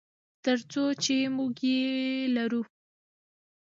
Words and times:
تر 0.43 0.57
څو 0.71 0.83
چې 1.03 1.15
موږ 1.35 1.55
یې 1.71 1.81
لرو. 2.35 2.61